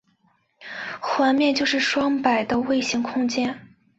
[0.99, 3.55] 环面就是双摆的位形空间。